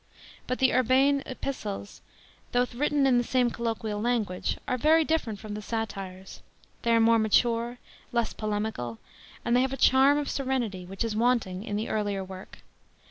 [0.47, 1.99] But the urbane kpistfes,
[2.53, 6.41] though written in tie same colloquial language, are very different from the Satires;
[6.81, 7.77] they are more /nature,
[8.11, 8.97] less polemical,
[9.45, 12.63] and they have a charm of serenity which is wanting in the earlier work.